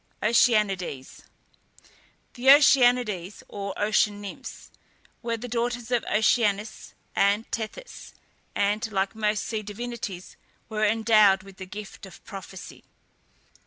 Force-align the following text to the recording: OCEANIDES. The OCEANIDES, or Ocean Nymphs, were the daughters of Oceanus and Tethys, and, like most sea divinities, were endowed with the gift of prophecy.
OCEANIDES. 0.23 1.21
The 2.33 2.49
OCEANIDES, 2.49 3.43
or 3.47 3.79
Ocean 3.79 4.19
Nymphs, 4.19 4.71
were 5.21 5.37
the 5.37 5.47
daughters 5.47 5.91
of 5.91 6.03
Oceanus 6.09 6.95
and 7.15 7.45
Tethys, 7.51 8.15
and, 8.55 8.91
like 8.91 9.13
most 9.13 9.43
sea 9.45 9.61
divinities, 9.61 10.37
were 10.69 10.83
endowed 10.87 11.43
with 11.43 11.57
the 11.57 11.67
gift 11.67 12.07
of 12.07 12.25
prophecy. 12.25 12.83